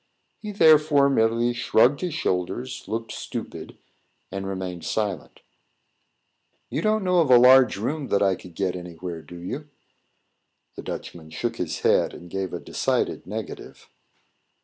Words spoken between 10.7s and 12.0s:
The Dutchman shook his